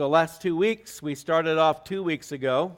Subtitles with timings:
[0.00, 2.74] So, last two weeks, we started off two weeks ago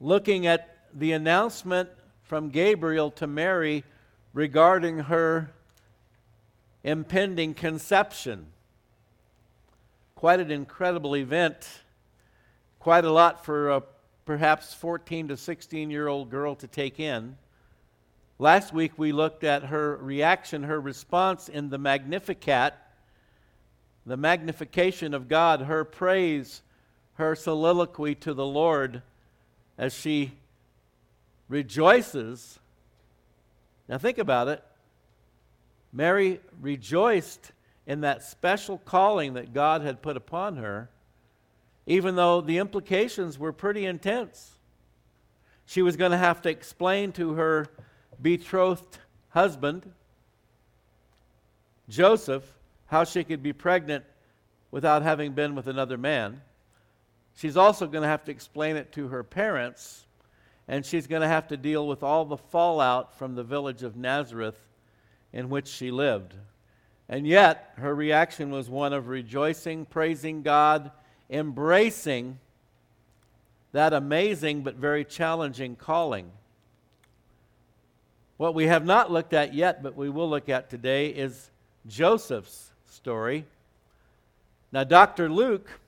[0.00, 1.90] looking at the announcement
[2.22, 3.84] from Gabriel to Mary
[4.32, 5.52] regarding her
[6.82, 8.46] impending conception.
[10.14, 11.68] Quite an incredible event,
[12.78, 13.82] quite a lot for a
[14.24, 17.36] perhaps 14 to 16 year old girl to take in.
[18.38, 22.72] Last week we looked at her reaction, her response in the Magnificat,
[24.04, 26.62] the magnification of God, her praise,
[27.14, 29.02] her soliloquy to the Lord
[29.78, 30.32] as she
[31.48, 32.58] rejoices.
[33.88, 34.62] Now think about it.
[35.92, 37.52] Mary rejoiced
[37.86, 40.88] in that special calling that God had put upon her,
[41.86, 44.56] even though the implications were pretty intense.
[45.66, 47.66] She was going to have to explain to her
[48.20, 48.98] betrothed
[49.30, 49.92] husband,
[51.88, 52.44] Joseph,
[52.92, 54.04] how she could be pregnant
[54.70, 56.42] without having been with another man.
[57.34, 60.04] She's also going to have to explain it to her parents,
[60.68, 63.96] and she's going to have to deal with all the fallout from the village of
[63.96, 64.68] Nazareth
[65.32, 66.34] in which she lived.
[67.08, 70.90] And yet, her reaction was one of rejoicing, praising God,
[71.30, 72.38] embracing
[73.72, 76.30] that amazing but very challenging calling.
[78.36, 81.50] What we have not looked at yet, but we will look at today, is
[81.86, 83.46] Joseph's story.
[84.70, 85.30] Now, Dr.
[85.30, 85.80] Luke,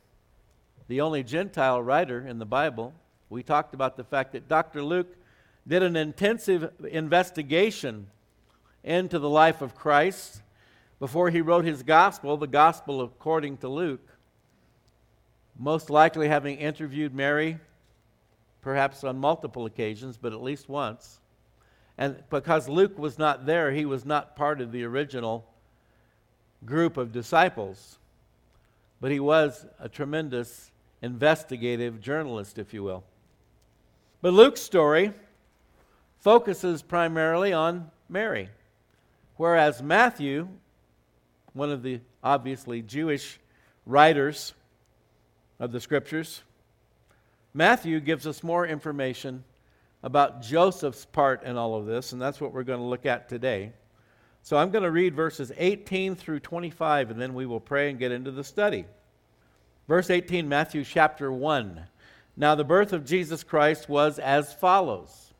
[0.88, 2.92] the only Gentile writer in the Bible,
[3.30, 4.82] we talked about the fact that Dr.
[4.82, 5.14] Luke
[5.66, 8.06] did an intensive investigation
[8.82, 10.42] into the life of Christ
[10.98, 14.06] before he wrote his gospel, the gospel according to Luke.
[15.58, 17.58] Most likely having interviewed Mary,
[18.60, 21.20] perhaps on multiple occasions, but at least once.
[21.96, 25.46] And because Luke was not there, he was not part of the original
[26.64, 27.98] group of disciples.
[29.00, 30.70] But he was a tremendous
[31.02, 33.04] investigative journalist, if you will.
[34.22, 35.12] But Luke's story
[36.20, 38.48] focuses primarily on Mary.
[39.36, 40.48] Whereas Matthew,
[41.52, 43.38] one of the obviously Jewish
[43.84, 44.54] writers
[45.60, 46.42] of the scriptures,
[47.52, 49.44] Matthew gives us more information
[50.02, 53.28] about Joseph's part in all of this, and that's what we're going to look at
[53.28, 53.72] today.
[54.44, 57.98] So I'm going to read verses 18 through 25, and then we will pray and
[57.98, 58.84] get into the study.
[59.88, 61.80] Verse 18, Matthew chapter 1.
[62.36, 65.32] Now the birth of Jesus Christ was as follows.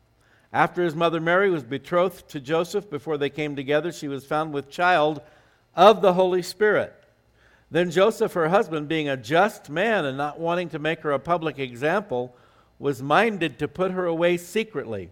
[0.51, 4.53] After his mother Mary was betrothed to Joseph, before they came together, she was found
[4.53, 5.21] with child
[5.75, 6.95] of the Holy Spirit.
[7.69, 11.19] Then Joseph, her husband, being a just man and not wanting to make her a
[11.19, 12.35] public example,
[12.79, 15.11] was minded to put her away secretly.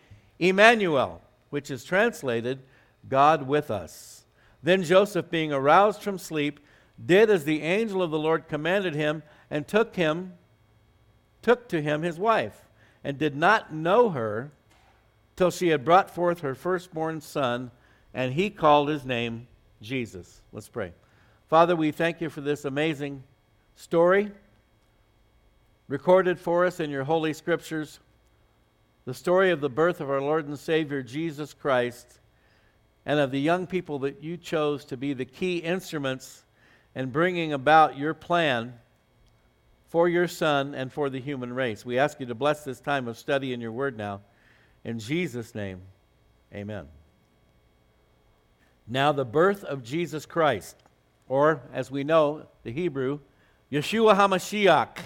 [0.41, 1.21] Emmanuel,
[1.51, 2.59] which is translated
[3.07, 4.25] God with us.
[4.61, 6.59] Then Joseph, being aroused from sleep,
[7.03, 10.33] did as the angel of the Lord commanded him, and took him,
[11.41, 12.69] took to him his wife,
[13.03, 14.51] and did not know her
[15.35, 17.71] till she had brought forth her firstborn son,
[18.13, 19.47] and he called his name
[19.81, 20.41] Jesus.
[20.51, 20.91] Let's pray.
[21.47, 23.23] Father, we thank you for this amazing
[23.75, 24.31] story
[25.91, 27.99] recorded for us in your holy scriptures.
[29.05, 32.19] The story of the birth of our Lord and Savior Jesus Christ
[33.05, 36.45] and of the young people that you chose to be the key instruments
[36.93, 38.73] in bringing about your plan
[39.89, 41.85] for your Son and for the human race.
[41.85, 44.21] We ask you to bless this time of study in your word now.
[44.83, 45.81] In Jesus' name,
[46.53, 46.87] amen.
[48.87, 50.75] Now, the birth of Jesus Christ,
[51.27, 53.19] or as we know, the Hebrew,
[53.71, 54.97] Yeshua HaMashiach,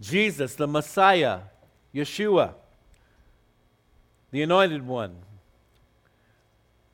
[0.00, 1.40] Jesus, the Messiah,
[1.94, 2.54] Yeshua,
[4.34, 5.14] the anointed one.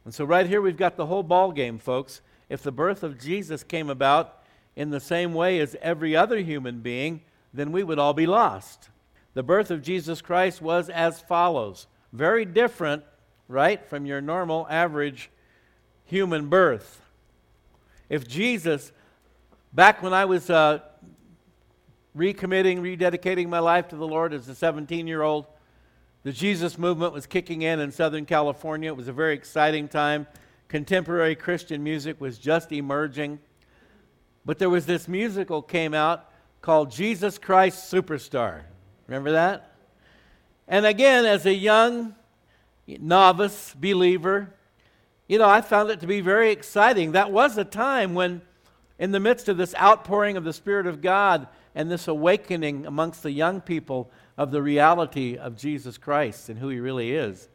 [0.05, 2.21] And so, right here, we've got the whole ball game, folks.
[2.51, 4.43] If the birth of Jesus came about
[4.77, 7.23] in the same way as every other human being,
[7.55, 8.91] then we would all be lost
[9.33, 11.87] the birth of Jesus Christ was as follows.
[12.13, 13.05] Very different,
[13.49, 15.31] right, from your normal, average
[16.05, 17.01] human birth.
[18.11, 18.93] If Jesus,
[19.73, 20.81] back when I was uh,
[22.15, 25.47] recommitting, rededicating my life to the Lord as a 17 year old,
[26.23, 28.91] the Jesus movement was kicking in in Southern California.
[28.91, 30.27] It was a very exciting time.
[30.69, 33.39] Contemporary Christian music was just emerging.
[34.45, 36.31] But there was this musical came out
[36.61, 38.63] called Jesus Christ Superstar.
[39.07, 39.75] Remember that?
[40.69, 42.15] And again, as a young
[42.87, 44.55] novice believer,
[45.27, 47.13] you know, I found it to be very exciting.
[47.13, 48.43] That was a time when,
[48.99, 53.23] in the midst of this outpouring of the Spirit of God and this awakening amongst
[53.23, 57.51] the young people of the reality of Jesus Christ and who He really is,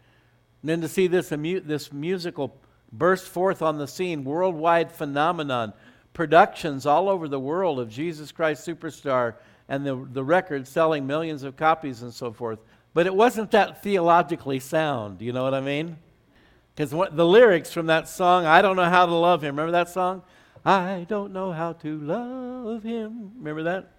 [0.62, 2.56] and then to see this, this musical
[2.92, 5.74] burst forth on the scene, worldwide phenomenon,
[6.14, 9.34] productions all over the world of Jesus Christ Superstar
[9.68, 12.60] and the, the record selling millions of copies and so forth.
[12.94, 15.98] But it wasn't that theologically sound, you know what I mean?
[16.76, 19.56] Because the lyrics from that song, I don't know how to love him.
[19.56, 20.22] Remember that song?
[20.64, 23.32] I don't know how to love him.
[23.38, 23.92] Remember that?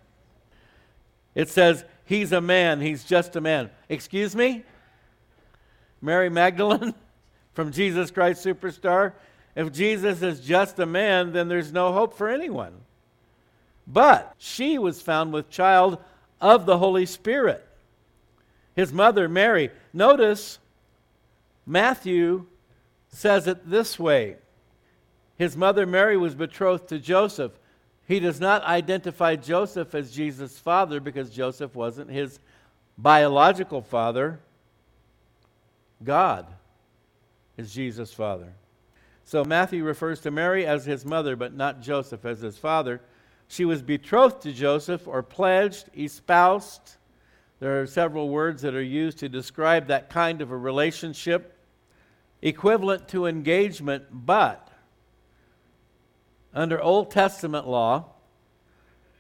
[1.35, 3.71] It says, He's a man, he's just a man.
[3.89, 4.65] Excuse me?
[6.01, 6.95] Mary Magdalene
[7.53, 9.13] from Jesus Christ Superstar?
[9.55, 12.73] If Jesus is just a man, then there's no hope for anyone.
[13.87, 15.99] But she was found with child
[16.41, 17.67] of the Holy Spirit
[18.77, 19.71] his mother Mary.
[19.93, 20.59] Notice
[21.65, 22.47] Matthew
[23.09, 24.37] says it this way
[25.37, 27.53] His mother Mary was betrothed to Joseph.
[28.07, 32.39] He does not identify Joseph as Jesus' father because Joseph wasn't his
[32.97, 34.39] biological father.
[36.03, 36.47] God
[37.57, 38.53] is Jesus' father.
[39.25, 43.01] So Matthew refers to Mary as his mother, but not Joseph as his father.
[43.49, 46.97] She was betrothed to Joseph or pledged, espoused.
[47.59, 51.59] There are several words that are used to describe that kind of a relationship,
[52.41, 54.66] equivalent to engagement, but
[56.57, 58.07] under Old Testament law,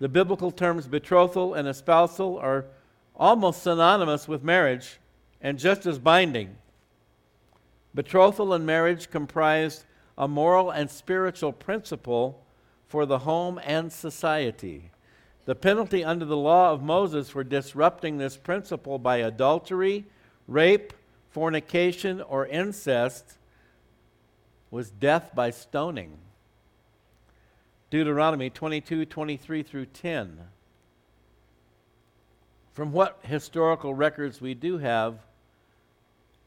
[0.00, 2.64] the biblical terms betrothal and espousal are
[3.14, 4.98] almost synonymous with marriage
[5.40, 6.56] and just as binding.
[7.94, 9.84] Betrothal and marriage comprised
[10.16, 12.42] a moral and spiritual principle
[12.86, 14.90] for the home and society.
[15.44, 20.06] The penalty under the law of Moses for disrupting this principle by adultery,
[20.48, 20.94] rape,
[21.30, 23.38] fornication, or incest
[24.70, 26.18] was death by stoning.
[27.90, 30.38] Deuteronomy 22 23 through 10.
[32.72, 35.18] From what historical records we do have,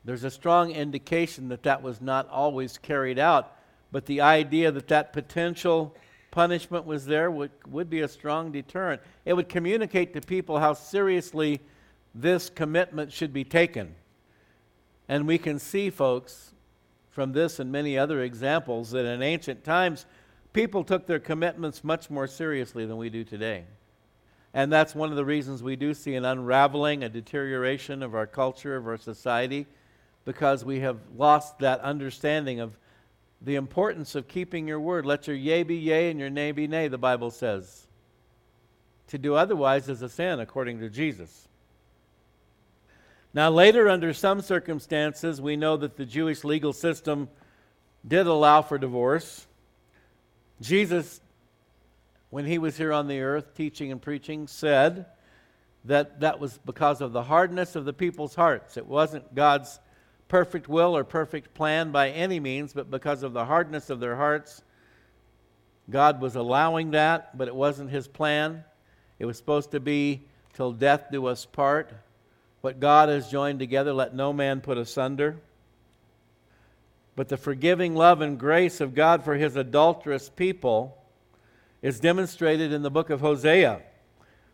[0.05, 3.55] there's a strong indication that that was not always carried out,
[3.91, 5.95] but the idea that that potential
[6.31, 9.01] punishment was there would, would be a strong deterrent.
[9.25, 11.61] It would communicate to people how seriously
[12.13, 13.95] this commitment should be taken.
[15.07, 16.53] And we can see, folks,
[17.09, 20.05] from this and many other examples, that in ancient times,
[20.59, 23.63] people took their commitments much more seriously than we do today.
[24.53, 28.27] And that's one of the reasons we do see an unraveling, a deterioration of our
[28.27, 29.67] culture, of our society,
[30.25, 32.77] because we have lost that understanding of
[33.41, 35.05] the importance of keeping your word.
[35.05, 37.87] Let your yea be yea and your nay be nay, the Bible says.
[39.07, 41.47] To do otherwise is a sin, according to Jesus.
[43.33, 47.29] Now, later, under some circumstances, we know that the Jewish legal system
[48.05, 49.45] did allow for divorce.
[50.61, 51.21] Jesus,
[52.29, 55.05] when he was here on the earth teaching and preaching, said
[55.85, 58.77] that that was because of the hardness of the people's hearts.
[58.77, 59.79] It wasn't God's
[60.27, 64.15] perfect will or perfect plan by any means, but because of the hardness of their
[64.15, 64.61] hearts,
[65.89, 68.63] God was allowing that, but it wasn't His plan.
[69.17, 70.21] It was supposed to be
[70.53, 71.91] till death do us part.
[72.61, 75.37] What God has joined together, let no man put asunder.
[77.19, 81.03] But the forgiving love and grace of God for His adulterous people
[81.81, 83.81] is demonstrated in the book of Hosea,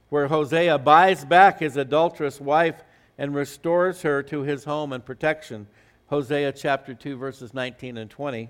[0.09, 2.83] where Hosea buys back his adulterous wife
[3.19, 5.67] and restores her to his home and protection.
[6.07, 8.49] Hosea chapter 2, verses 19 and 20.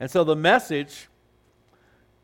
[0.00, 1.06] And so the message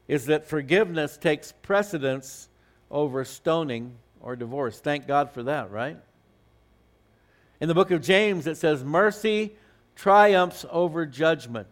[0.08, 2.48] is that forgiveness takes precedence
[2.90, 4.80] over stoning or divorce.
[4.80, 5.98] Thank God for that, right?
[7.60, 9.52] In the book of James, it says, Mercy
[9.96, 11.66] triumphs over judgment.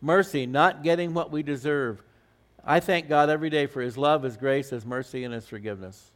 [0.00, 2.02] Mercy, not getting what we deserve.
[2.64, 6.12] I thank God every day for His love, His grace, His mercy, and His forgiveness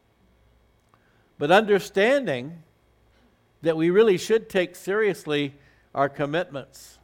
[1.38, 2.62] but understanding
[3.62, 5.54] that we really should take seriously
[5.94, 6.98] our commitments.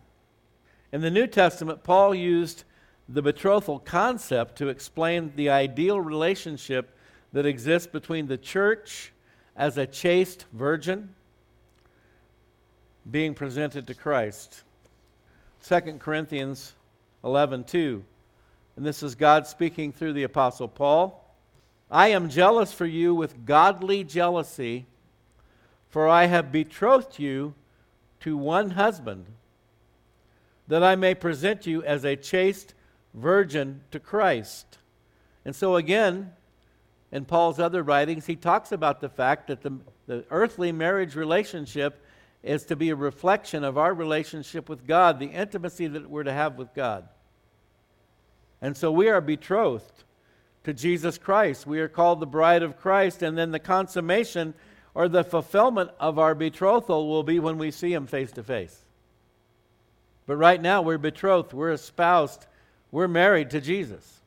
[0.93, 2.65] In the New Testament, Paul used
[3.09, 6.97] the betrothal concept to explain the ideal relationship
[7.33, 9.13] that exists between the church
[9.57, 11.15] as a chaste virgin
[13.11, 14.63] being presented to Christ.
[15.65, 16.75] 2 Corinthians
[17.25, 18.03] 11:2.
[18.77, 21.19] And this is God speaking through the apostle Paul.
[21.91, 24.87] I am jealous for you with godly jealousy,
[25.91, 27.55] for I have betrothed you
[28.21, 29.27] to one husband,
[30.69, 32.73] that I may present you as a chaste
[33.13, 34.79] virgin to Christ.
[35.45, 36.33] And so, again,
[37.11, 42.03] in Paul's other writings, he talks about the fact that the, the earthly marriage relationship
[42.43, 46.33] is to be a reflection of our relationship with God, the intimacy that we're to
[46.33, 47.09] have with God.
[48.61, 50.05] And so we are betrothed
[50.65, 51.67] to Jesus Christ.
[51.67, 54.55] We are called the bride of Christ, and then the consummation
[54.95, 58.85] or the fulfillment of our betrothal will be when we see him face to face.
[60.27, 62.47] But right now, we're betrothed, we're espoused,
[62.91, 64.21] we're married to Jesus.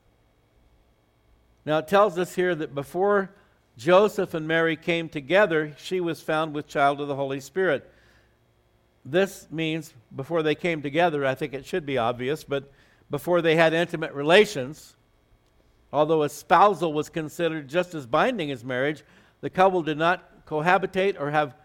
[1.66, 3.32] Now, it tells us here that before
[3.78, 7.90] Joseph and Mary came together, she was found with child of the Holy Spirit.
[9.06, 12.72] This means before they came together, I think it should be obvious, but
[13.12, 14.96] before they had intimate relations,
[15.94, 19.04] although espousal was considered just as binding as marriage,
[19.42, 21.56] the couple did not cohabitate or have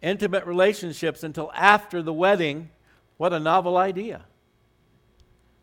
[0.00, 2.70] intimate relationships until after the wedding.
[3.18, 4.24] What a novel idea!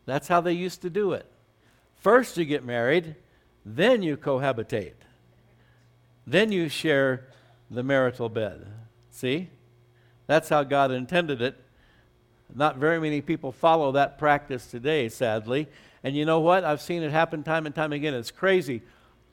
[0.06, 1.26] That's how they used to do it.
[1.96, 3.16] First, you get married,
[3.64, 4.94] then you cohabitate,
[6.26, 7.26] then you share
[7.68, 8.66] the marital bed.
[9.10, 9.50] See?
[10.30, 11.56] That's how God intended it.
[12.54, 15.66] Not very many people follow that practice today, sadly.
[16.04, 16.62] And you know what?
[16.62, 18.14] I've seen it happen time and time again.
[18.14, 18.82] It's crazy.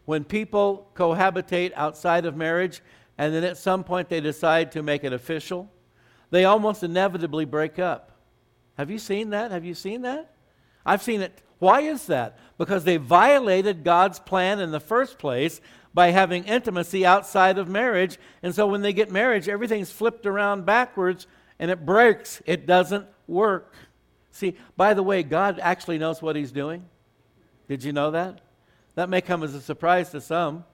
[0.06, 2.82] When people cohabitate outside of marriage
[3.16, 5.70] and then at some point they decide to make it official,
[6.32, 8.14] they almost inevitably break up.
[8.76, 9.52] Have you seen that?
[9.52, 10.34] Have you seen that?
[10.84, 11.44] I've seen it.
[11.60, 12.40] Why is that?
[12.58, 15.62] Because they violated God's plan in the first place
[15.98, 18.20] by having intimacy outside of marriage.
[18.44, 21.26] And so when they get married, everything's flipped around backwards
[21.58, 22.40] and it breaks.
[22.46, 23.74] It doesn't work.
[24.30, 26.86] See, by the way, God actually knows what He's doing.
[27.68, 28.42] Did you know that?
[28.94, 30.66] That may come as a surprise to some,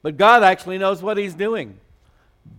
[0.00, 1.80] but God actually knows what He's doing.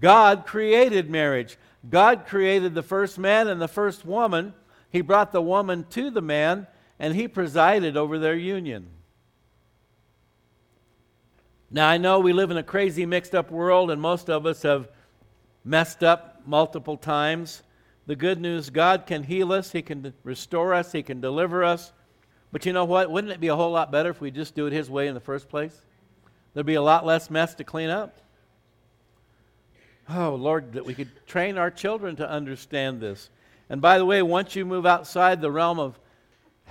[0.02, 1.58] God created marriage.
[1.90, 4.54] God created the first man and the first woman.
[4.92, 6.68] He brought the woman to the man,
[7.00, 8.88] and He presided over their union.
[11.72, 14.64] Now, I know we live in a crazy, mixed up world, and most of us
[14.64, 14.90] have
[15.64, 17.62] messed up multiple times.
[18.08, 21.94] The good news God can heal us, He can restore us, He can deliver us.
[22.52, 23.12] But you know what?
[23.12, 25.14] Wouldn't it be a whole lot better if we just do it His way in
[25.14, 25.80] the first place?
[26.54, 28.20] There'd be a lot less mess to clean up.
[30.10, 33.30] Oh, Lord, that we could train our children to understand this.
[33.70, 36.00] And by the way, once you move outside the realm of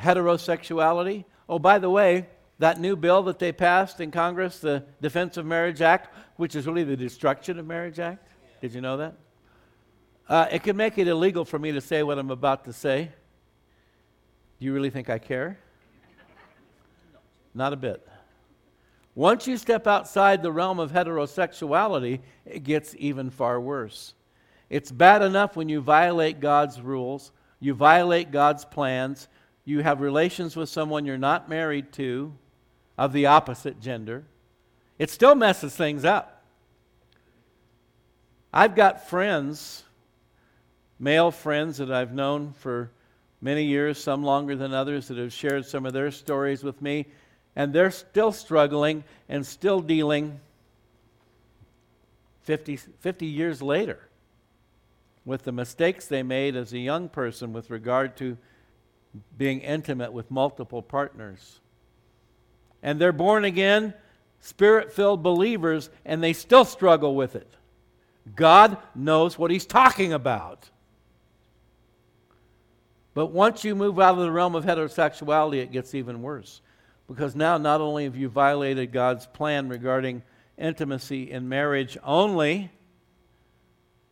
[0.00, 2.26] heterosexuality, oh, by the way,
[2.58, 6.66] that new bill that they passed in Congress, the Defense of Marriage Act, which is
[6.66, 8.26] really the Destruction of Marriage Act.
[8.60, 9.14] Did you know that?
[10.28, 13.10] Uh, it could make it illegal for me to say what I'm about to say.
[14.58, 15.58] Do you really think I care?
[17.54, 18.06] Not a bit.
[19.14, 24.14] Once you step outside the realm of heterosexuality, it gets even far worse.
[24.68, 29.28] It's bad enough when you violate God's rules, you violate God's plans,
[29.64, 32.32] you have relations with someone you're not married to,
[32.98, 34.24] of the opposite gender,
[34.98, 36.42] it still messes things up.
[38.52, 39.84] I've got friends,
[40.98, 42.90] male friends that I've known for
[43.40, 47.06] many years, some longer than others, that have shared some of their stories with me,
[47.54, 50.40] and they're still struggling and still dealing
[52.42, 54.08] 50, 50 years later
[55.24, 58.38] with the mistakes they made as a young person with regard to
[59.36, 61.60] being intimate with multiple partners
[62.82, 63.94] and they're born again,
[64.40, 67.48] spirit filled believers, and they still struggle with it.
[68.36, 70.70] God knows what He's talking about.
[73.14, 76.60] But once you move out of the realm of heterosexuality, it gets even worse.
[77.08, 80.22] Because now, not only have you violated God's plan regarding
[80.56, 82.70] intimacy in marriage only,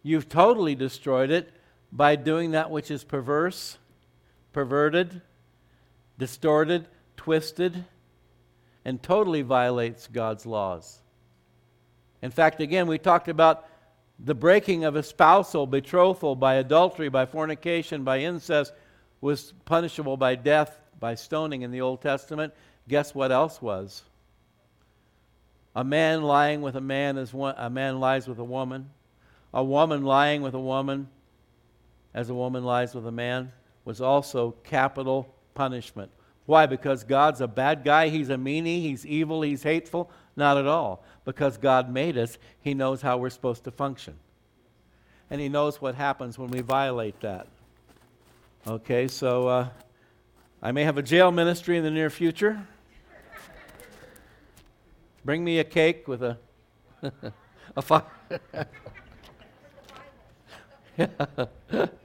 [0.02, 1.52] you've totally destroyed it
[1.92, 3.78] by doing that which is perverse,
[4.52, 5.20] perverted,
[6.18, 7.84] distorted, twisted,
[8.86, 11.00] and totally violates God's laws.
[12.22, 13.68] In fact, again, we talked about
[14.20, 18.72] the breaking of a spousal betrothal by adultery, by fornication, by incest
[19.20, 22.54] was punishable by death, by stoning in the Old Testament.
[22.86, 24.04] Guess what else was?
[25.74, 28.88] A man lying with a man as one, a man lies with a woman.
[29.52, 31.08] A woman lying with a woman
[32.14, 33.50] as a woman lies with a man
[33.84, 36.12] was also capital punishment.
[36.46, 36.66] Why?
[36.66, 40.10] Because God's a bad guy, he's a meanie, he's evil, he's hateful?
[40.36, 41.04] Not at all.
[41.24, 44.14] Because God made us, he knows how we're supposed to function.
[45.28, 47.48] And he knows what happens when we violate that.
[48.66, 49.68] Okay, so uh,
[50.62, 52.66] I may have a jail ministry in the near future.
[55.24, 56.38] Bring me a cake with a
[57.76, 58.04] a fire.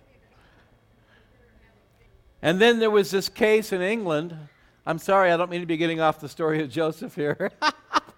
[2.42, 4.38] And then there was this case in England
[4.86, 7.52] I'm sorry, I don't mean to be getting off the story of Joseph here.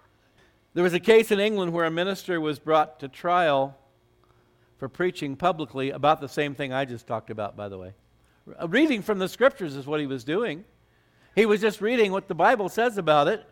[0.74, 3.76] there was a case in England where a minister was brought to trial
[4.78, 7.92] for preaching publicly about the same thing I just talked about, by the way.
[8.60, 10.64] Uh, reading from the scriptures is what he was doing.
[11.34, 13.44] He was just reading what the Bible says about it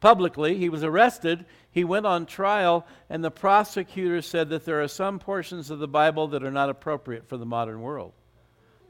[0.00, 0.56] publicly.
[0.56, 1.46] He was arrested.
[1.70, 5.88] He went on trial, and the prosecutor said that there are some portions of the
[5.88, 8.12] Bible that are not appropriate for the modern world.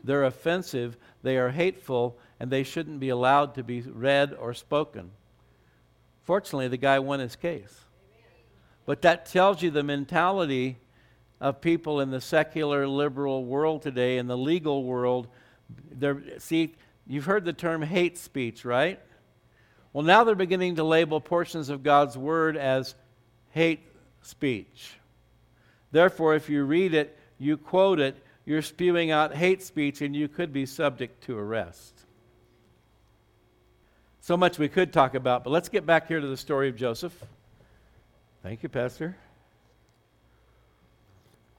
[0.05, 5.11] They're offensive, they are hateful, and they shouldn't be allowed to be read or spoken.
[6.25, 7.81] Fortunately, the guy won his case.
[8.85, 10.79] But that tells you the mentality
[11.41, 15.29] of people in the secular liberal world today, in the legal world.
[15.91, 16.75] They're, see,
[17.07, 19.01] you've heard the term hate speech, right?
[19.93, 22.95] Well, now they're beginning to label portions of God's word as
[23.51, 23.87] hate
[24.23, 24.95] speech.
[25.91, 30.29] Therefore, if you read it, you quote it, you're spewing out hate speech and you
[30.29, 31.95] could be subject to arrest.
[34.21, 36.77] So much we could talk about, but let's get back here to the story of
[36.77, 37.13] Joseph.
[38.43, 39.17] Thank you, Pastor.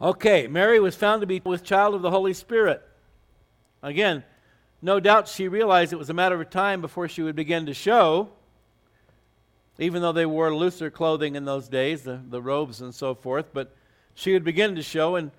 [0.02, 2.82] Okay, Mary was found to be with child of the Holy Spirit.
[3.82, 4.24] Again,
[4.82, 7.74] no doubt she realized it was a matter of time before she would begin to
[7.74, 8.30] show,
[9.80, 13.48] even though they wore looser clothing in those days, the, the robes and so forth,
[13.54, 13.76] but
[14.14, 15.32] she would begin to show, and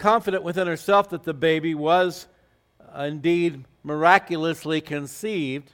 [0.00, 2.26] confident within herself that the baby was
[2.98, 5.72] uh, indeed miraculously conceived,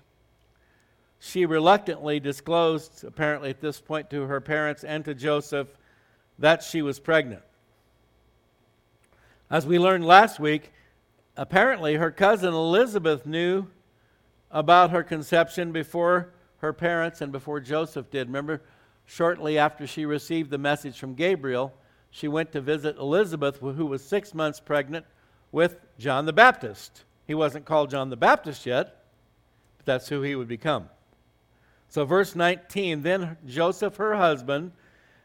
[1.18, 5.68] she reluctantly disclosed, apparently at this point, to her parents and to Joseph
[6.38, 7.42] that she was pregnant.
[9.48, 10.72] As we learned last week,
[11.36, 13.68] apparently her cousin Elizabeth knew
[14.50, 18.26] about her conception before her parents and before Joseph did.
[18.26, 18.60] Remember,
[19.04, 21.72] shortly after she received the message from Gabriel,
[22.10, 25.06] she went to visit Elizabeth, who was six months pregnant
[25.52, 27.04] with John the Baptist.
[27.26, 29.04] He wasn't called John the Baptist yet,
[29.76, 30.88] but that's who he would become.
[31.88, 34.72] So, verse 19 Then Joseph, her husband,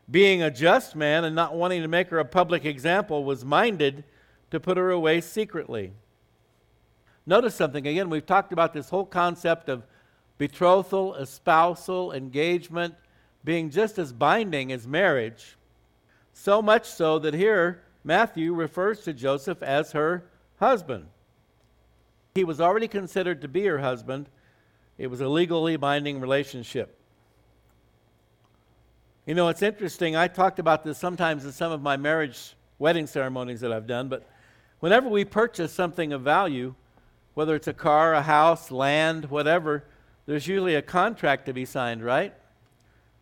[0.10, 4.04] being a just man and not wanting to make her a public example, was minded
[4.52, 5.94] to put her away secretly.
[7.26, 9.84] Notice something again, we've talked about this whole concept of
[10.38, 12.96] betrothal, espousal, engagement
[13.44, 15.58] being just as binding as marriage.
[16.41, 20.23] So much so that here Matthew refers to Joseph as her
[20.60, 21.06] husband.
[22.34, 24.27] He was already considered to be her husband,
[24.97, 26.97] it was a legally binding relationship.
[29.27, 30.15] You know, it's interesting.
[30.15, 34.08] I talked about this sometimes in some of my marriage wedding ceremonies that I've done,
[34.10, 34.27] but
[34.80, 36.73] whenever we purchase something of value,
[37.36, 39.84] whether it's a car, a house, land, whatever,
[40.25, 42.34] there's usually a contract to be signed, right?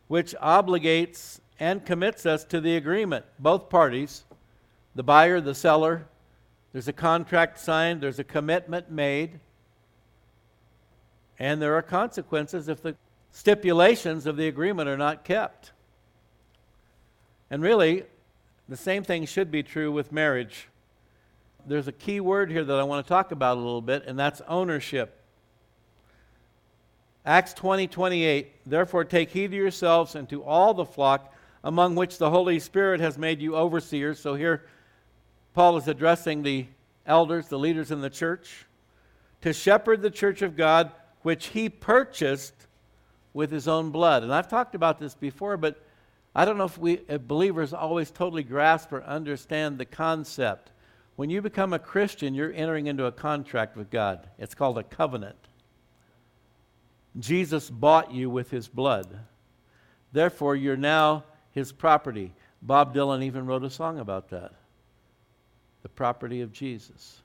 [0.08, 4.24] Which obligates and commits us to the agreement, both parties,
[4.94, 6.06] the buyer, the seller.
[6.72, 9.38] There's a contract signed, there's a commitment made,
[11.38, 12.96] and there are consequences if the
[13.30, 15.72] stipulations of the agreement are not kept.
[17.50, 18.04] And really,
[18.68, 20.68] the same thing should be true with marriage.
[21.66, 24.18] There's a key word here that I want to talk about a little bit, and
[24.18, 25.16] that's ownership.
[27.26, 28.52] Acts 20 28.
[28.64, 33.00] Therefore, take heed to yourselves and to all the flock among which the Holy Spirit
[33.00, 34.18] has made you overseers.
[34.18, 34.64] So here,
[35.54, 36.66] Paul is addressing the
[37.06, 38.66] elders, the leaders in the church,
[39.42, 40.92] to shepherd the church of God,
[41.22, 42.54] which he purchased
[43.32, 44.22] with his own blood.
[44.22, 45.82] And I've talked about this before, but
[46.34, 50.70] I don't know if we believers always totally grasp or understand the concept.
[51.16, 54.28] When you become a Christian, you're entering into a contract with God.
[54.38, 55.36] It's called a covenant.
[57.18, 59.18] Jesus bought you with his blood.
[60.12, 62.32] Therefore, you're now his property.
[62.62, 64.52] Bob Dylan even wrote a song about that.
[65.82, 67.22] The property of Jesus.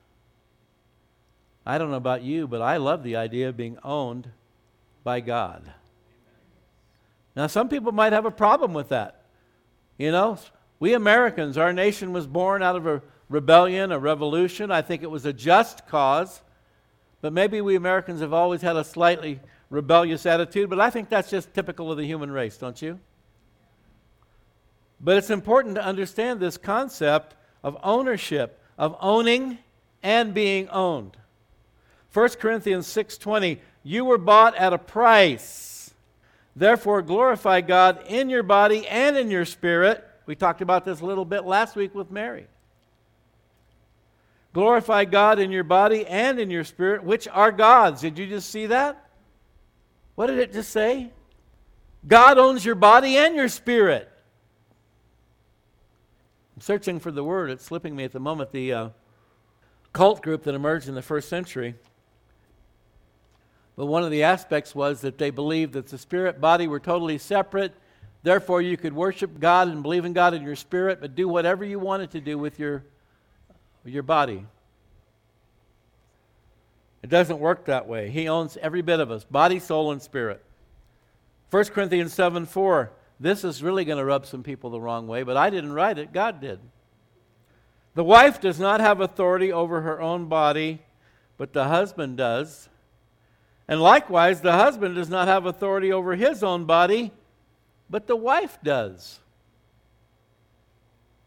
[1.64, 4.28] I don't know about you, but I love the idea of being owned
[5.04, 5.62] by God.
[7.34, 9.22] Now, some people might have a problem with that.
[9.98, 10.38] You know,
[10.78, 14.70] we Americans, our nation was born out of a rebellion, a revolution.
[14.70, 16.40] I think it was a just cause.
[17.20, 21.30] But maybe we Americans have always had a slightly rebellious attitude, but I think that's
[21.30, 23.00] just typical of the human race, don't you?
[25.00, 29.58] But it's important to understand this concept of ownership, of owning
[30.02, 31.16] and being owned.
[32.12, 35.94] 1 Corinthians 6:20 You were bought at a price.
[36.54, 40.02] Therefore glorify God in your body and in your spirit.
[40.24, 42.46] We talked about this a little bit last week with Mary.
[44.54, 48.00] Glorify God in your body and in your spirit, which are God's.
[48.00, 49.10] Did you just see that?
[50.14, 51.10] What did it just say?
[52.08, 54.10] God owns your body and your spirit.
[56.56, 57.50] I'm searching for the word.
[57.50, 58.50] It's slipping me at the moment.
[58.50, 58.88] The uh,
[59.92, 61.74] cult group that emerged in the first century
[63.76, 67.18] But one of the aspects was that they believed that the spirit body were totally
[67.18, 67.74] separate.
[68.22, 71.64] Therefore, you could worship God and believe in God in your spirit, but do whatever
[71.64, 72.84] you wanted to do with your,
[73.84, 74.46] your body.
[77.02, 78.10] It doesn't work that way.
[78.10, 80.42] He owns every bit of us body, soul, and spirit.
[81.50, 82.90] 1 Corinthians 7 4.
[83.18, 85.98] This is really going to rub some people the wrong way, but I didn't write
[85.98, 86.60] it, God did.
[87.94, 90.82] The wife does not have authority over her own body,
[91.38, 92.68] but the husband does.
[93.68, 97.10] And likewise, the husband does not have authority over his own body,
[97.88, 99.18] but the wife does.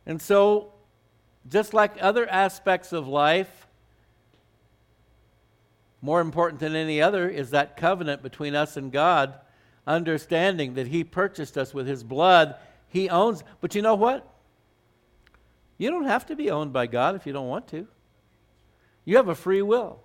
[0.05, 0.73] And so,
[1.49, 3.67] just like other aspects of life,
[6.01, 9.33] more important than any other is that covenant between us and God,
[9.89, 12.55] understanding that He purchased us with His blood.
[12.87, 13.43] He owns.
[13.59, 14.25] But you know what?
[15.77, 17.87] You don't have to be owned by God if you don't want to.
[19.03, 19.99] You have a free will.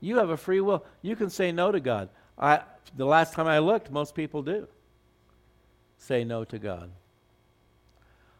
[0.00, 0.84] You have a free will.
[1.02, 2.08] You can say no to God.
[2.38, 2.60] I,
[2.96, 4.68] the last time I looked, most people do
[5.96, 6.90] say no to God.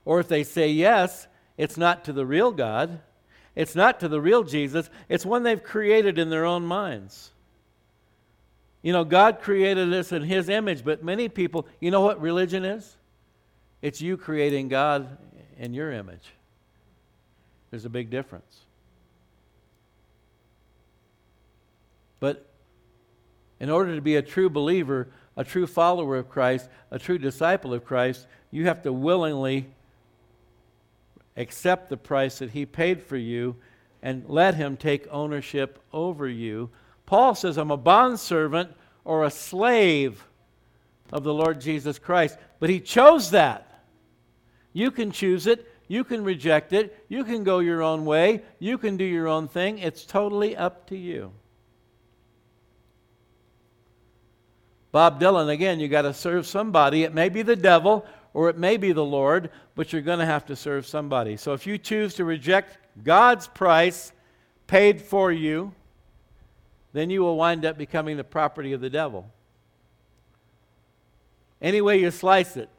[0.04, 3.00] Or if they say yes, it's not to the real God,
[3.54, 7.30] it's not to the real Jesus, it's one they've created in their own minds.
[8.84, 12.66] You know, God created us in His image, but many people, you know what religion
[12.66, 12.98] is?
[13.80, 15.16] It's you creating God
[15.56, 16.34] in your image.
[17.70, 18.60] There's a big difference.
[22.20, 22.46] But
[23.58, 27.72] in order to be a true believer, a true follower of Christ, a true disciple
[27.72, 29.66] of Christ, you have to willingly
[31.38, 33.56] accept the price that He paid for you
[34.02, 36.68] and let Him take ownership over you.
[37.06, 38.70] Paul says, I'm a bondservant
[39.04, 40.24] or a slave
[41.12, 42.38] of the Lord Jesus Christ.
[42.60, 43.84] But He chose that.
[44.72, 45.70] You can choose it.
[45.86, 47.04] You can reject it.
[47.08, 48.42] You can go your own way.
[48.58, 49.78] You can do your own thing.
[49.78, 51.32] It's totally up to you.
[54.92, 57.02] Bob Dylan, again, you got to serve somebody.
[57.02, 60.26] It may be the devil or it may be the Lord, but you're going to
[60.26, 61.36] have to serve somebody.
[61.36, 64.12] So if you choose to reject God's price
[64.66, 65.72] paid for you,
[66.94, 69.28] then you will wind up becoming the property of the devil.
[71.60, 72.70] Any way you slice it,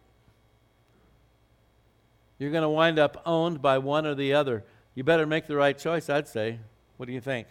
[2.40, 4.64] you're going to wind up owned by one or the other.
[4.96, 6.60] You better make the right choice, I'd say.
[6.96, 7.48] What do you think?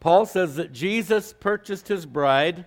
[0.00, 2.64] Paul says that Jesus purchased his bride,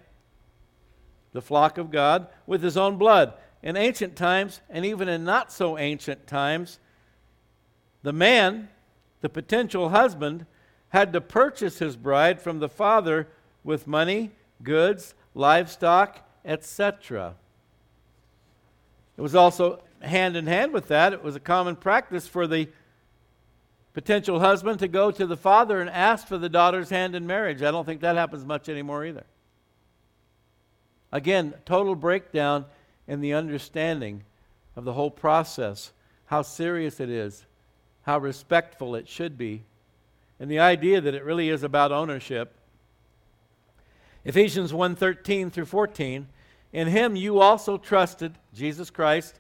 [1.32, 3.34] the flock of God, with his own blood.
[3.64, 6.80] In ancient times, and even in not so ancient times,
[8.04, 8.70] the man,
[9.22, 10.46] the potential husband,
[10.94, 13.28] had to purchase his bride from the father
[13.64, 14.30] with money,
[14.62, 17.34] goods, livestock, etc.
[19.18, 22.70] It was also hand in hand with that, it was a common practice for the
[23.94, 27.64] potential husband to go to the father and ask for the daughter's hand in marriage.
[27.64, 29.24] I don't think that happens much anymore either.
[31.12, 32.66] Again, total breakdown
[33.08, 34.24] in the understanding
[34.76, 35.92] of the whole process,
[36.26, 37.46] how serious it is,
[38.04, 39.64] how respectful it should be,
[40.44, 42.54] and the idea that it really is about ownership.
[44.26, 46.28] Ephesians 1:13 through 14,
[46.74, 49.40] in him you also trusted, Jesus Christ,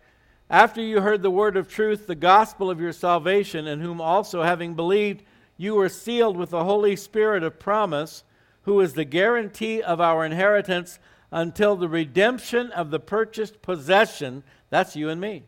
[0.49, 4.43] after you heard the word of truth, the gospel of your salvation, in whom also,
[4.43, 5.25] having believed,
[5.57, 8.23] you were sealed with the Holy Spirit of promise,
[8.61, 10.99] who is the guarantee of our inheritance
[11.31, 14.41] until the redemption of the purchased possession.
[14.69, 15.43] That's you and me.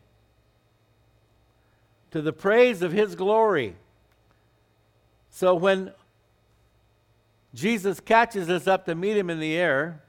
[2.10, 3.76] To the praise of his glory.
[5.36, 5.92] So when
[7.52, 10.02] Jesus catches us up to meet him in the air,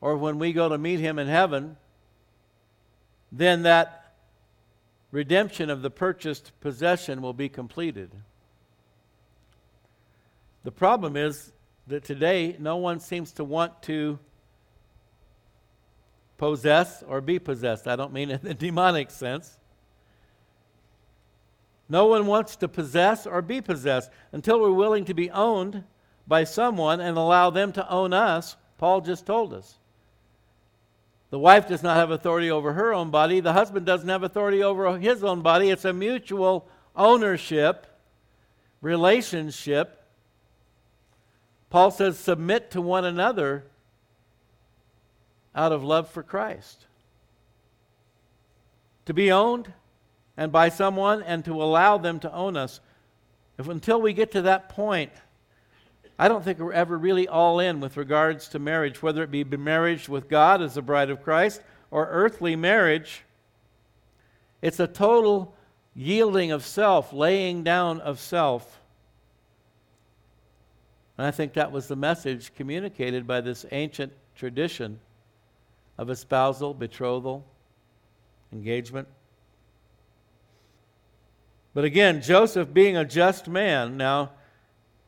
[0.00, 1.76] or when we go to meet him in heaven,
[3.30, 4.12] then that
[5.12, 8.10] redemption of the purchased possession will be completed.
[10.64, 11.52] The problem is
[11.86, 14.18] that today no one seems to want to
[16.38, 17.86] possess or be possessed.
[17.86, 19.60] I don't mean in the demonic sense.
[21.92, 25.84] No one wants to possess or be possessed until we're willing to be owned
[26.26, 28.56] by someone and allow them to own us.
[28.78, 29.78] Paul just told us.
[31.28, 33.40] The wife does not have authority over her own body.
[33.40, 35.68] The husband doesn't have authority over his own body.
[35.68, 37.86] It's a mutual ownership,
[38.80, 40.02] relationship.
[41.68, 43.66] Paul says, submit to one another
[45.54, 46.86] out of love for Christ.
[49.04, 49.74] To be owned
[50.36, 52.80] and by someone and to allow them to own us.
[53.58, 55.12] If until we get to that point,
[56.18, 59.44] I don't think we're ever really all in with regards to marriage, whether it be
[59.44, 63.24] marriage with God as the bride of Christ or earthly marriage.
[64.60, 65.54] It's a total
[65.94, 68.80] yielding of self, laying down of self.
[71.18, 74.98] And I think that was the message communicated by this ancient tradition
[75.98, 77.44] of espousal, betrothal,
[78.52, 79.08] engagement.
[81.74, 84.32] But again, Joseph being a just man, now,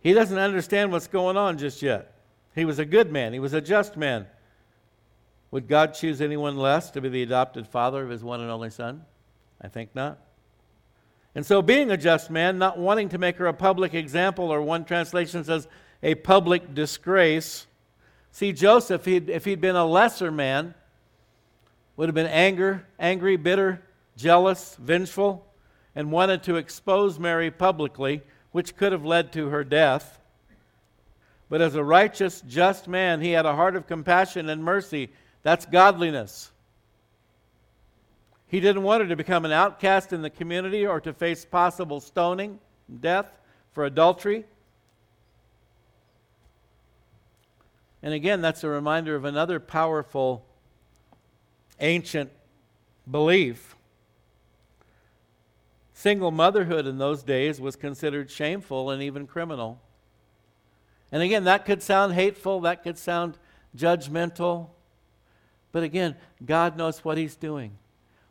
[0.00, 2.14] he doesn't understand what's going on just yet.
[2.54, 4.26] He was a good man, he was a just man.
[5.50, 8.70] Would God choose anyone less to be the adopted father of his one and only
[8.70, 9.04] son?
[9.60, 10.18] I think not.
[11.34, 14.62] And so, being a just man, not wanting to make her a public example, or
[14.62, 15.68] one translation says
[16.02, 17.66] a public disgrace.
[18.30, 20.74] See, Joseph, he'd, if he'd been a lesser man,
[21.96, 23.82] would have been anger, angry, bitter,
[24.16, 25.46] jealous, vengeful,
[25.94, 30.18] and wanted to expose Mary publicly, which could have led to her death.
[31.48, 35.10] But as a righteous, just man, he had a heart of compassion and mercy.
[35.42, 36.50] That's godliness.
[38.46, 42.00] He didn't want her to become an outcast in the community or to face possible
[42.00, 42.58] stoning,
[43.00, 43.38] death
[43.72, 44.44] for adultery.
[48.02, 50.44] And again, that's a reminder of another powerful
[51.80, 52.30] ancient
[53.10, 53.73] belief.
[56.04, 59.80] Single motherhood in those days was considered shameful and even criminal.
[61.10, 63.38] And again, that could sound hateful, that could sound
[63.74, 64.68] judgmental.
[65.72, 67.78] But again, God knows what He's doing.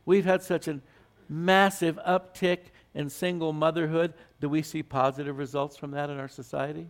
[0.05, 0.81] We've had such a
[1.27, 2.59] massive uptick
[2.93, 4.13] in single motherhood.
[4.39, 6.89] Do we see positive results from that in our society?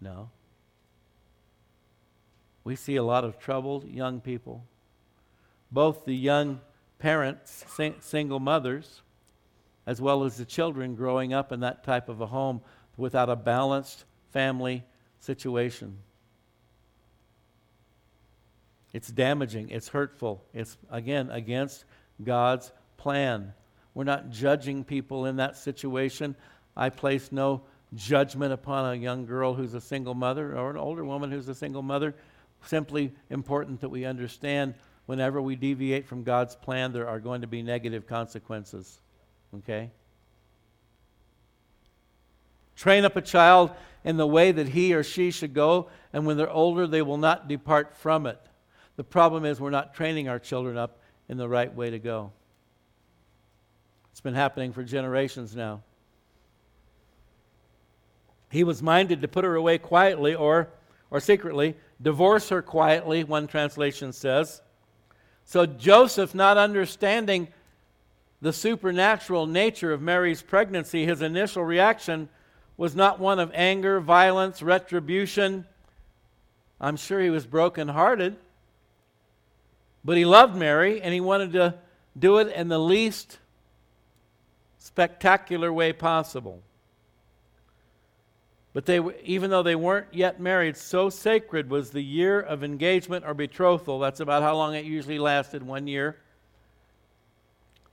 [0.00, 0.30] No.
[2.64, 4.64] We see a lot of troubled young people
[5.70, 6.60] both the young
[6.98, 9.02] parents, sing, single mothers,
[9.86, 12.60] as well as the children growing up in that type of a home
[12.96, 14.84] without a balanced family
[15.20, 15.98] situation.
[18.92, 21.84] It's damaging, it's hurtful, it's again against
[22.22, 23.52] God's plan.
[23.94, 26.34] We're not judging people in that situation.
[26.76, 27.62] I place no
[27.94, 31.54] judgment upon a young girl who's a single mother or an older woman who's a
[31.54, 32.14] single mother.
[32.64, 34.74] Simply important that we understand
[35.06, 39.00] whenever we deviate from God's plan, there are going to be negative consequences.
[39.54, 39.90] Okay?
[42.76, 43.70] Train up a child
[44.04, 47.16] in the way that he or she should go, and when they're older, they will
[47.16, 48.40] not depart from it.
[48.96, 52.32] The problem is we're not training our children up in the right way to go.
[54.12, 55.82] It's been happening for generations now.
[58.50, 60.68] He was minded to put her away quietly or,
[61.10, 64.62] or secretly, divorce her quietly, one translation says.
[65.44, 67.48] So Joseph, not understanding
[68.40, 72.28] the supernatural nature of Mary's pregnancy, his initial reaction
[72.76, 75.66] was not one of anger, violence, retribution.
[76.80, 78.36] I'm sure he was brokenhearted.
[80.04, 81.74] But he loved Mary and he wanted to
[82.18, 83.38] do it in the least
[84.78, 86.62] spectacular way possible.
[88.72, 93.24] But they, even though they weren't yet married, so sacred was the year of engagement
[93.26, 93.98] or betrothal.
[93.98, 96.18] That's about how long it usually lasted, one year.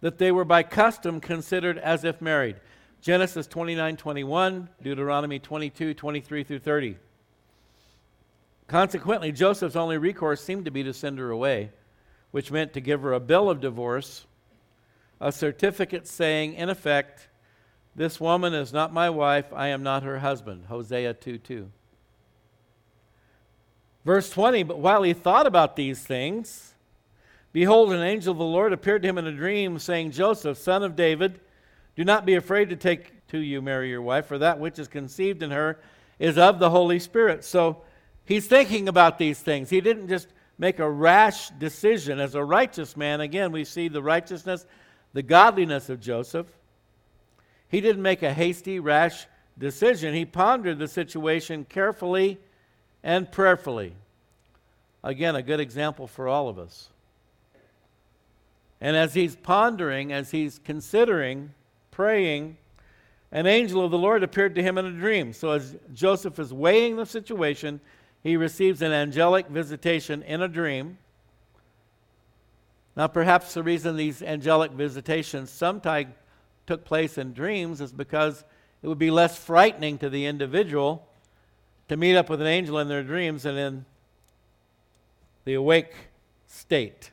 [0.03, 2.57] That they were by custom considered as if married.
[2.99, 6.97] Genesis 29 21, Deuteronomy 22 23 through 30.
[8.67, 11.71] Consequently, Joseph's only recourse seemed to be to send her away,
[12.31, 14.25] which meant to give her a bill of divorce,
[15.21, 17.29] a certificate saying, in effect,
[17.95, 20.65] this woman is not my wife, I am not her husband.
[20.65, 21.71] Hosea 2 2.
[24.03, 26.72] Verse 20, but while he thought about these things,
[27.53, 30.83] behold, an angel of the Lord appeared to him in a dream, saying, Joseph, son
[30.83, 31.39] of David,
[31.95, 34.87] do not be afraid to take to you Mary your wife, for that which is
[34.87, 35.79] conceived in her
[36.19, 37.43] is of the Holy Spirit.
[37.43, 37.83] So
[38.25, 39.69] he's thinking about these things.
[39.69, 42.19] He didn't just make a rash decision.
[42.19, 44.65] As a righteous man, again, we see the righteousness,
[45.13, 46.47] the godliness of Joseph.
[47.67, 49.25] He didn't make a hasty, rash
[49.57, 50.13] decision.
[50.13, 52.39] He pondered the situation carefully
[53.03, 53.93] and prayerfully.
[55.03, 56.89] Again, a good example for all of us.
[58.83, 61.53] And as he's pondering, as he's considering,
[61.89, 62.57] praying,
[63.31, 65.31] an angel of the Lord appeared to him in a dream.
[65.31, 67.79] So, as Joseph is weighing the situation,
[68.21, 70.97] he receives an angelic visitation in a dream.
[72.97, 76.13] Now, perhaps the reason these angelic visitations sometimes
[76.67, 78.43] took place in dreams is because
[78.81, 81.07] it would be less frightening to the individual
[81.87, 83.85] to meet up with an angel in their dreams than in
[85.45, 85.93] the awake
[86.47, 87.12] state.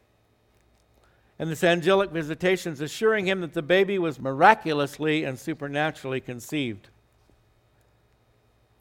[1.40, 6.90] And this angelic visitation is assuring him that the baby was miraculously and supernaturally conceived.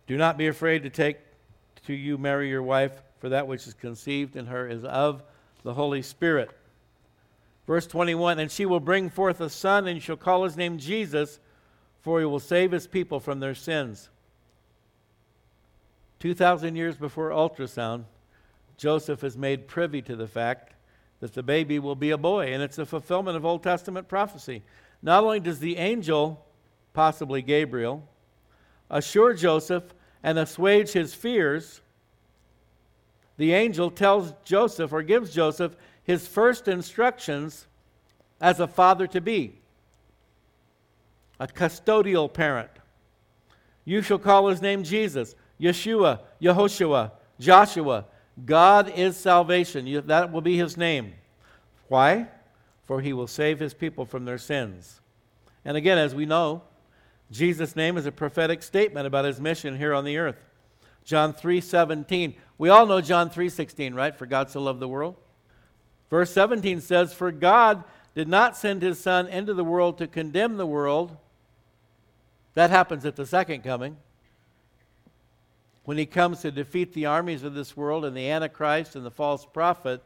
[0.08, 1.20] Do not be afraid to take
[1.86, 5.24] to you Mary your wife, for that which is conceived in her is of
[5.64, 6.50] the Holy Spirit.
[7.66, 11.40] Verse 21 And she will bring forth a son, and shall call his name Jesus,
[12.02, 14.10] for he will save his people from their sins.
[16.20, 18.04] 2,000 years before ultrasound,
[18.76, 20.74] Joseph is made privy to the fact
[21.20, 24.64] that the baby will be a boy, and it's a fulfillment of Old Testament prophecy.
[25.02, 26.46] Not only does the angel,
[26.94, 28.08] possibly Gabriel,
[28.90, 29.84] assure Joseph
[30.24, 31.82] and assuage his fears,
[33.38, 37.68] the angel tells Joseph or gives Joseph his first instructions
[38.42, 39.60] as a father to be,
[41.40, 42.70] a custodial parent.
[43.86, 48.06] You shall call his name Jesus, Yeshua, Yehoshua, Joshua.
[48.46, 49.88] God is salvation.
[49.88, 51.14] You, that will be his name.
[51.88, 52.28] Why?
[52.86, 55.02] For he will save his people from their sins.
[55.66, 56.64] And again, as we know,
[57.32, 60.38] Jesus' name is a prophetic statement about his mission here on the earth.
[61.04, 62.36] John 3:17.
[62.58, 64.16] We all know John 3:16, right?
[64.16, 65.16] For God so loved the world.
[66.10, 67.84] Verse 17 says, "For God
[68.16, 71.18] did not send his son into the world to condemn the world."
[72.56, 73.98] That happens at the second coming.
[75.90, 79.10] When he comes to defeat the armies of this world and the antichrist and the
[79.10, 80.04] false prophet,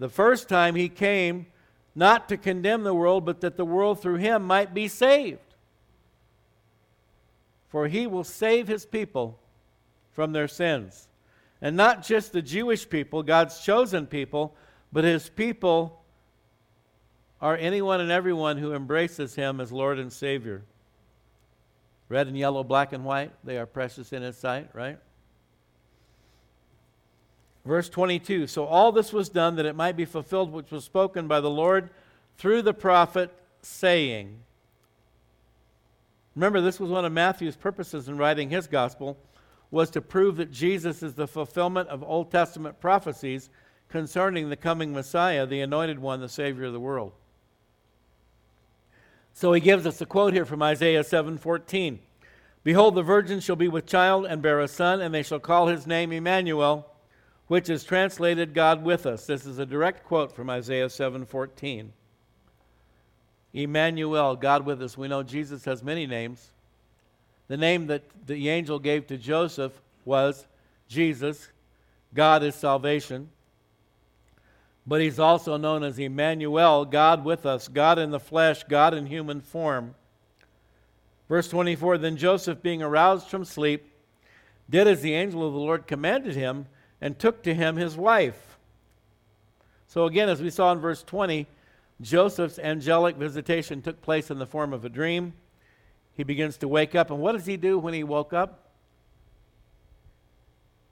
[0.00, 1.46] the first time he came
[1.94, 5.54] not to condemn the world, but that the world through him might be saved.
[7.68, 9.38] For he will save his people
[10.10, 11.06] from their sins.
[11.62, 14.56] And not just the Jewish people, God's chosen people,
[14.92, 16.02] but his people
[17.40, 20.64] are anyone and everyone who embraces him as Lord and Savior.
[22.08, 24.98] Red and yellow, black and white, they are precious in his sight, right?
[27.64, 31.26] Verse 22 So all this was done that it might be fulfilled which was spoken
[31.26, 31.90] by the Lord
[32.38, 34.38] through the prophet, saying,
[36.36, 39.16] Remember, this was one of Matthew's purposes in writing his gospel,
[39.70, 43.50] was to prove that Jesus is the fulfillment of Old Testament prophecies
[43.88, 47.12] concerning the coming Messiah, the anointed one, the Savior of the world.
[49.36, 51.98] So he gives us a quote here from Isaiah 7:14.
[52.64, 55.66] Behold, the virgin shall be with child and bear a son, and they shall call
[55.66, 56.90] his name Emmanuel,
[57.46, 59.26] which is translated God with us.
[59.26, 61.92] This is a direct quote from Isaiah 7:14.
[63.52, 64.96] Emmanuel, God with us.
[64.96, 66.50] We know Jesus has many names.
[67.48, 70.46] The name that the angel gave to Joseph was
[70.88, 71.52] Jesus.
[72.14, 73.28] God is salvation.
[74.86, 79.06] But he's also known as Emmanuel, God with us, God in the flesh, God in
[79.06, 79.94] human form.
[81.28, 83.90] Verse 24 Then Joseph, being aroused from sleep,
[84.70, 86.66] did as the angel of the Lord commanded him
[87.00, 88.58] and took to him his wife.
[89.88, 91.46] So, again, as we saw in verse 20,
[92.00, 95.32] Joseph's angelic visitation took place in the form of a dream.
[96.12, 98.70] He begins to wake up, and what does he do when he woke up?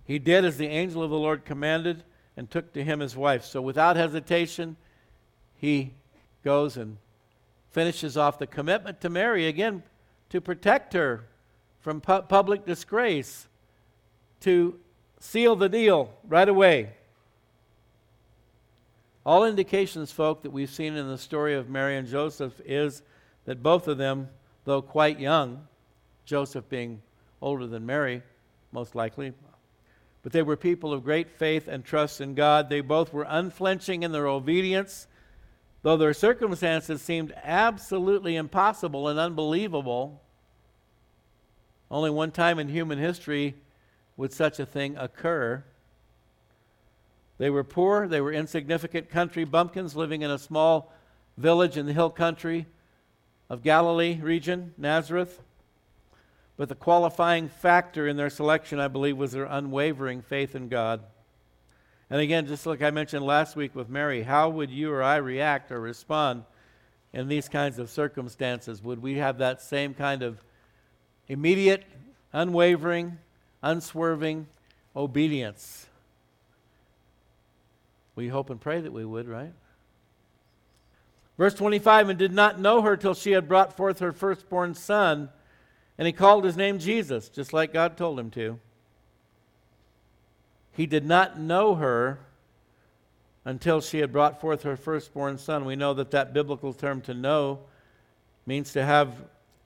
[0.04, 2.04] He did as the angel of the Lord commanded
[2.36, 3.44] and took to him his wife.
[3.44, 4.76] So without hesitation,
[5.56, 5.94] he
[6.44, 6.96] goes and
[7.70, 9.82] finishes off the commitment to Mary again
[10.30, 11.26] to protect her
[11.80, 13.46] from pu- public disgrace,
[14.40, 14.78] to
[15.20, 16.90] seal the deal right away.
[19.26, 23.02] All indications, folk, that we've seen in the story of Mary and Joseph is
[23.44, 24.28] that both of them,
[24.64, 25.66] though quite young,
[26.24, 27.00] Joseph being
[27.40, 28.22] older than Mary,
[28.72, 29.32] most likely,
[30.24, 32.70] but they were people of great faith and trust in God.
[32.70, 35.06] They both were unflinching in their obedience,
[35.82, 40.22] though their circumstances seemed absolutely impossible and unbelievable.
[41.90, 43.54] Only one time in human history
[44.16, 45.62] would such a thing occur.
[47.36, 50.90] They were poor, they were insignificant country bumpkins living in a small
[51.36, 52.64] village in the hill country
[53.50, 55.42] of Galilee region, Nazareth.
[56.56, 61.00] But the qualifying factor in their selection, I believe, was their unwavering faith in God.
[62.10, 65.16] And again, just like I mentioned last week with Mary, how would you or I
[65.16, 66.44] react or respond
[67.12, 68.82] in these kinds of circumstances?
[68.82, 70.44] Would we have that same kind of
[71.28, 71.84] immediate,
[72.32, 73.18] unwavering,
[73.62, 74.46] unswerving
[74.94, 75.86] obedience?
[78.14, 79.52] We hope and pray that we would, right?
[81.36, 85.30] Verse 25 and did not know her till she had brought forth her firstborn son,
[85.98, 88.58] and he called his name Jesus, just like God told him to.
[90.72, 92.18] He did not know her
[93.44, 95.64] until she had brought forth her firstborn son.
[95.64, 97.60] We know that that biblical term to know
[98.46, 99.14] means to have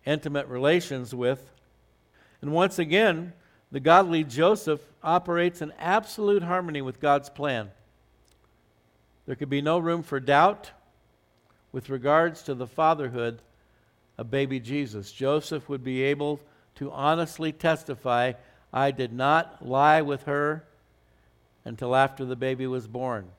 [0.05, 1.51] intimate relations with.
[2.43, 3.33] And once again,
[3.71, 7.71] the godly Joseph operates in absolute harmony with God's plan.
[9.27, 10.73] There could be no room for doubt
[11.73, 13.43] with regards to the fatherhood
[14.19, 15.11] of baby Jesus.
[15.13, 16.41] Joseph would be able
[16.75, 18.33] to honestly testify
[18.73, 20.65] I did not lie with her
[21.65, 23.31] until after the baby was born.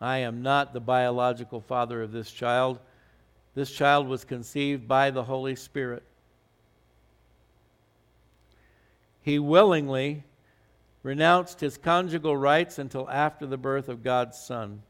[0.00, 2.80] I am not the biological father of this child.
[3.54, 6.02] This child was conceived by the Holy Spirit.
[9.22, 10.24] he willingly
[11.02, 14.82] renounced his conjugal rights until after the birth of God's Son.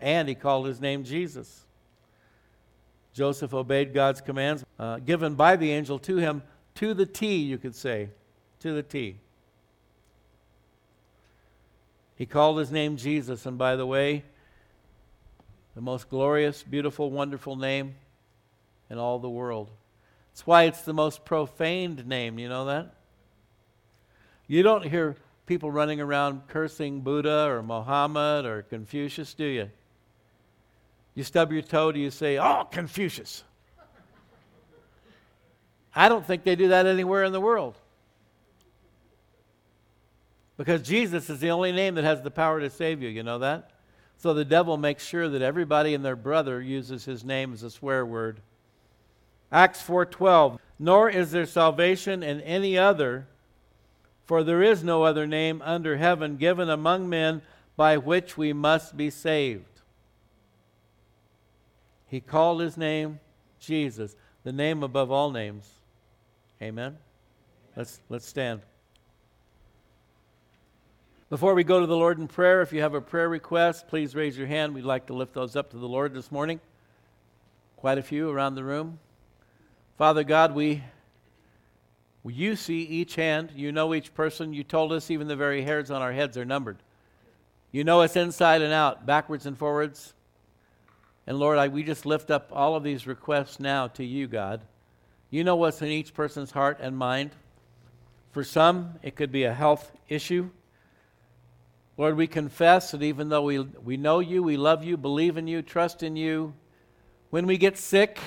[0.00, 1.64] And he called his name Jesus.
[3.12, 6.42] Joseph obeyed God's commands uh, given by the angel to him
[6.76, 8.08] to the T, you could say.
[8.60, 9.16] To the T.
[12.14, 14.24] He called his name Jesus, and by the way,
[15.74, 17.94] the most glorious, beautiful, wonderful name
[18.88, 19.70] in all the world.
[20.30, 22.38] That's why it's the most profaned name.
[22.38, 22.94] You know that?
[24.46, 29.70] You don't hear people running around cursing Buddha or Mohammed or Confucius, do you?
[31.14, 33.44] You stub your toe, do you say, Oh, Confucius?
[35.94, 37.76] I don't think they do that anywhere in the world.
[40.56, 43.08] Because Jesus is the only name that has the power to save you.
[43.08, 43.72] You know that?
[44.16, 47.70] So the devil makes sure that everybody and their brother uses his name as a
[47.70, 48.40] swear word.
[49.50, 53.26] Acts 4:12 Nor is there salvation in any other
[54.32, 57.42] for there is no other name under heaven given among men
[57.76, 59.71] by which we must be saved.
[62.12, 63.20] He called his name
[63.58, 65.66] Jesus, the name above all names.
[66.60, 66.98] Amen.
[67.74, 68.60] Let's let's stand.
[71.30, 74.14] Before we go to the Lord in prayer, if you have a prayer request, please
[74.14, 74.74] raise your hand.
[74.74, 76.60] We'd like to lift those up to the Lord this morning.
[77.78, 78.98] Quite a few around the room.
[79.96, 80.84] Father God, we
[82.26, 83.52] you see each hand.
[83.56, 84.52] You know each person.
[84.52, 86.76] You told us even the very hairs on our heads are numbered.
[87.70, 90.12] You know us inside and out, backwards and forwards.
[91.26, 94.60] And Lord, I, we just lift up all of these requests now to you, God.
[95.30, 97.30] You know what's in each person's heart and mind.
[98.32, 100.50] For some, it could be a health issue.
[101.96, 105.46] Lord, we confess that even though we, we know you, we love you, believe in
[105.46, 106.54] you, trust in you,
[107.30, 108.18] when we get sick,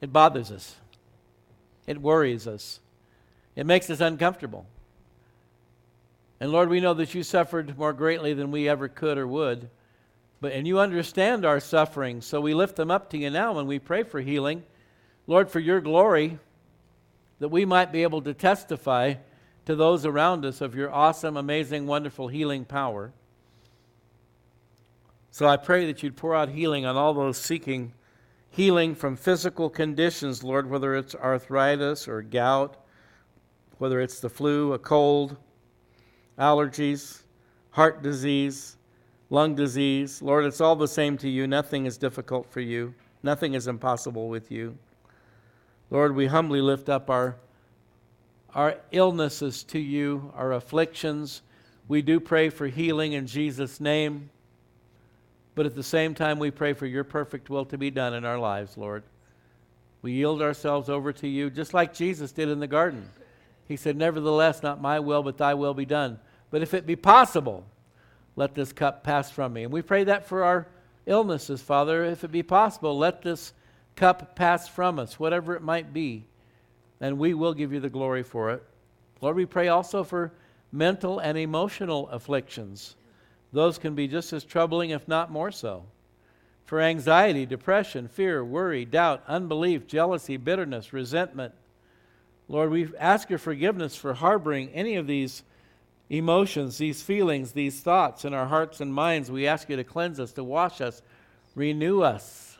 [0.00, 0.76] it bothers us.
[1.86, 2.80] It worries us.
[3.54, 4.66] It makes us uncomfortable.
[6.40, 9.68] And Lord, we know that you suffered more greatly than we ever could or would.
[10.42, 13.68] But and you understand our suffering, so we lift them up to you now and
[13.68, 14.64] we pray for healing.
[15.28, 16.40] Lord, for your glory,
[17.38, 19.14] that we might be able to testify
[19.66, 23.12] to those around us of your awesome, amazing, wonderful healing power.
[25.30, 27.92] So I pray that you'd pour out healing on all those seeking
[28.50, 32.84] healing from physical conditions, Lord, whether it's arthritis or gout,
[33.78, 35.36] whether it's the flu, a cold,
[36.36, 37.22] allergies,
[37.70, 38.76] heart disease,
[39.32, 40.20] lung disease.
[40.20, 41.46] Lord, it's all the same to you.
[41.46, 44.76] Nothing is difficult for you, nothing is impossible with you.
[45.90, 47.36] Lord, we humbly lift up our,
[48.54, 51.42] our illnesses to you, our afflictions.
[51.88, 54.30] We do pray for healing in Jesus' name.
[55.54, 58.24] But at the same time, we pray for your perfect will to be done in
[58.24, 59.02] our lives, Lord.
[60.00, 63.08] We yield ourselves over to you, just like Jesus did in the garden.
[63.68, 66.18] He said, Nevertheless, not my will, but thy will be done.
[66.50, 67.66] But if it be possible,
[68.36, 69.64] let this cup pass from me.
[69.64, 70.66] And we pray that for our
[71.06, 72.04] illnesses, Father.
[72.04, 73.52] If it be possible, let this
[73.96, 76.24] cup pass from us, whatever it might be.
[77.00, 78.62] And we will give you the glory for it.
[79.20, 80.32] Lord, we pray also for
[80.72, 82.96] mental and emotional afflictions
[83.52, 85.84] those can be just as troubling, if not more so.
[86.64, 91.54] For anxiety, depression, fear, worry, doubt, unbelief, jealousy, bitterness, resentment.
[92.48, 95.42] Lord, we ask your forgiveness for harboring any of these
[96.12, 99.30] emotions, these feelings, these thoughts in our hearts and minds.
[99.30, 101.00] We ask you to cleanse us, to wash us,
[101.54, 102.58] renew us.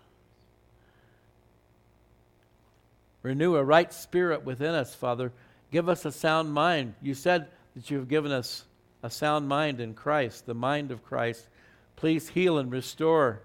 [3.22, 5.32] Renew a right spirit within us, Father.
[5.70, 6.94] Give us a sound mind.
[7.02, 8.64] You said that you have given us
[9.02, 11.46] a sound mind in Christ, the mind of Christ.
[11.94, 13.42] Please heal and restore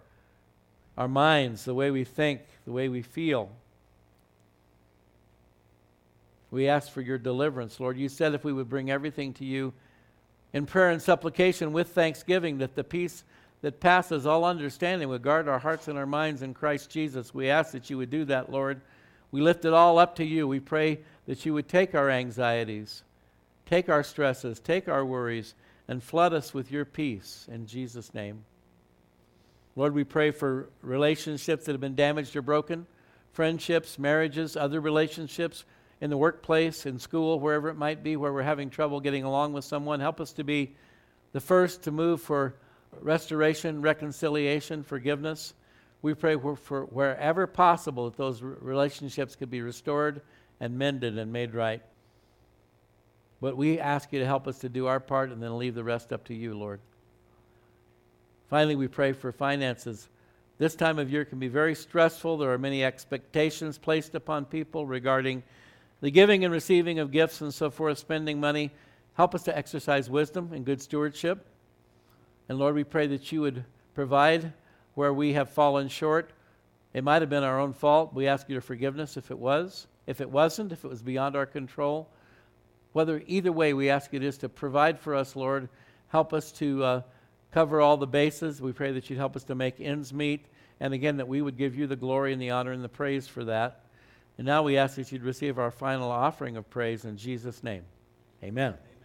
[0.98, 3.52] our minds, the way we think, the way we feel.
[6.50, 7.98] We ask for your deliverance, Lord.
[7.98, 9.74] You said if we would bring everything to you
[10.54, 13.24] in prayer and supplication with thanksgiving, that the peace
[13.62, 17.34] that passes all understanding would guard our hearts and our minds in Christ Jesus.
[17.34, 18.82] We ask that you would do that, Lord.
[19.32, 20.48] We lift it all up to you.
[20.48, 23.04] We pray that you would take our anxieties,
[23.68, 25.54] Take our stresses, take our worries,
[25.88, 28.46] and flood us with your peace in Jesus' name.
[29.76, 32.88] Lord, we pray for relationships that have been damaged or broken,
[33.34, 35.66] friendships, marriages, other relationships
[36.00, 39.54] in the workplace, in school, wherever it might be, where we're having trouble getting along
[39.54, 40.00] with someone.
[40.00, 40.76] Help us to be
[41.34, 42.56] the first to move for
[43.02, 45.54] restoration, reconciliation, forgiveness.
[46.02, 50.22] We pray for, wherever possible that those relationships could be restored
[50.60, 51.82] and mended and made right.
[53.42, 55.84] But we ask you to help us to do our part and then leave the
[55.84, 56.80] rest up to you, Lord.
[58.50, 60.10] Finally, we pray for finances.
[60.58, 62.38] This time of year can be very stressful.
[62.38, 65.44] There are many expectations placed upon people regarding
[66.02, 68.72] the giving and receiving of gifts and so forth, spending money.
[69.14, 71.46] Help us to exercise wisdom and good stewardship.
[72.50, 74.54] And Lord, we pray that you would provide
[74.94, 76.32] where we have fallen short.
[76.94, 78.14] It might have been our own fault.
[78.14, 79.88] We ask your forgiveness if it was.
[80.06, 82.10] If it wasn't, if it was beyond our control,
[82.94, 85.68] whether either way, we ask it is to provide for us, Lord.
[86.08, 87.02] Help us to uh,
[87.52, 88.62] cover all the bases.
[88.62, 90.46] We pray that you'd help us to make ends meet.
[90.80, 93.28] And again, that we would give you the glory and the honor and the praise
[93.28, 93.84] for that.
[94.38, 97.84] And now we ask that you'd receive our final offering of praise in Jesus' name.
[98.44, 98.76] Amen.